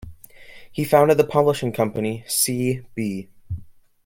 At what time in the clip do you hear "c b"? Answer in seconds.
2.27-3.29